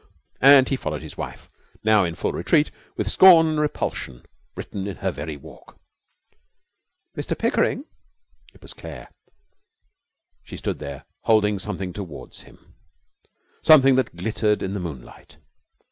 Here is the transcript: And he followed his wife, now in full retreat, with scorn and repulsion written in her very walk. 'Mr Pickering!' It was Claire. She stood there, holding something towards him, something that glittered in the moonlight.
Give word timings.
And 0.41 0.67
he 0.69 0.77
followed 0.77 1.03
his 1.03 1.15
wife, 1.15 1.47
now 1.83 2.03
in 2.05 2.15
full 2.15 2.31
retreat, 2.33 2.71
with 2.97 3.07
scorn 3.07 3.45
and 3.49 3.59
repulsion 3.59 4.25
written 4.55 4.87
in 4.87 4.95
her 4.95 5.11
very 5.11 5.37
walk. 5.37 5.79
'Mr 7.15 7.37
Pickering!' 7.37 7.85
It 8.51 8.63
was 8.63 8.73
Claire. 8.73 9.09
She 10.41 10.57
stood 10.57 10.79
there, 10.79 11.05
holding 11.25 11.59
something 11.59 11.93
towards 11.93 12.39
him, 12.39 12.73
something 13.61 13.93
that 13.93 14.15
glittered 14.15 14.63
in 14.63 14.73
the 14.73 14.79
moonlight. 14.79 15.37